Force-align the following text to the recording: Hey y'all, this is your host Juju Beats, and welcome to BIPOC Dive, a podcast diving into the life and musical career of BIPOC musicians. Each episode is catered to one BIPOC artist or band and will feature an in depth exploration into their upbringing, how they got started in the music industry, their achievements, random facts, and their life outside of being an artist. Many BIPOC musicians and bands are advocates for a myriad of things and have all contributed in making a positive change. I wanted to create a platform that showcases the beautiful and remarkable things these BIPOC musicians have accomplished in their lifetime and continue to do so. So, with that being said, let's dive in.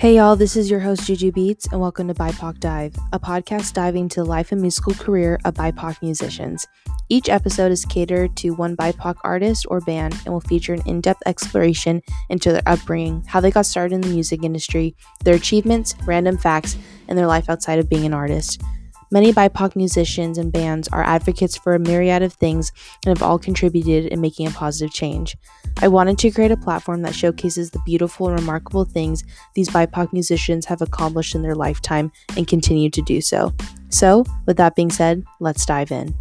Hey 0.00 0.16
y'all, 0.16 0.34
this 0.34 0.56
is 0.56 0.70
your 0.70 0.80
host 0.80 1.04
Juju 1.04 1.30
Beats, 1.30 1.70
and 1.70 1.78
welcome 1.78 2.08
to 2.08 2.14
BIPOC 2.14 2.58
Dive, 2.58 2.94
a 3.12 3.20
podcast 3.20 3.74
diving 3.74 4.04
into 4.04 4.20
the 4.20 4.24
life 4.24 4.50
and 4.50 4.58
musical 4.58 4.94
career 4.94 5.38
of 5.44 5.52
BIPOC 5.52 6.00
musicians. 6.00 6.66
Each 7.10 7.28
episode 7.28 7.70
is 7.70 7.84
catered 7.84 8.34
to 8.38 8.54
one 8.54 8.78
BIPOC 8.78 9.16
artist 9.24 9.66
or 9.68 9.82
band 9.82 10.14
and 10.24 10.32
will 10.32 10.40
feature 10.40 10.72
an 10.72 10.80
in 10.86 11.02
depth 11.02 11.20
exploration 11.26 12.00
into 12.30 12.50
their 12.50 12.62
upbringing, 12.64 13.22
how 13.26 13.40
they 13.40 13.50
got 13.50 13.66
started 13.66 13.96
in 13.96 14.00
the 14.00 14.08
music 14.08 14.42
industry, 14.42 14.96
their 15.22 15.34
achievements, 15.34 15.94
random 16.06 16.38
facts, 16.38 16.78
and 17.08 17.18
their 17.18 17.26
life 17.26 17.50
outside 17.50 17.78
of 17.78 17.90
being 17.90 18.06
an 18.06 18.14
artist. 18.14 18.62
Many 19.12 19.32
BIPOC 19.32 19.74
musicians 19.74 20.38
and 20.38 20.52
bands 20.52 20.86
are 20.88 21.02
advocates 21.02 21.56
for 21.56 21.74
a 21.74 21.80
myriad 21.80 22.22
of 22.22 22.32
things 22.32 22.70
and 23.04 23.16
have 23.16 23.26
all 23.26 23.40
contributed 23.40 24.06
in 24.06 24.20
making 24.20 24.46
a 24.46 24.52
positive 24.52 24.94
change. 24.94 25.36
I 25.82 25.88
wanted 25.88 26.16
to 26.18 26.30
create 26.30 26.52
a 26.52 26.56
platform 26.56 27.02
that 27.02 27.14
showcases 27.14 27.70
the 27.70 27.82
beautiful 27.84 28.28
and 28.28 28.38
remarkable 28.38 28.84
things 28.84 29.24
these 29.54 29.68
BIPOC 29.68 30.12
musicians 30.12 30.64
have 30.66 30.80
accomplished 30.80 31.34
in 31.34 31.42
their 31.42 31.56
lifetime 31.56 32.12
and 32.36 32.46
continue 32.46 32.88
to 32.90 33.02
do 33.02 33.20
so. 33.20 33.52
So, 33.88 34.24
with 34.46 34.56
that 34.58 34.76
being 34.76 34.90
said, 34.90 35.24
let's 35.40 35.66
dive 35.66 35.90
in. 35.90 36.14